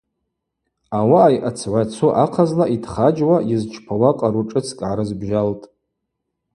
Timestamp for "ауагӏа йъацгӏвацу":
0.97-2.09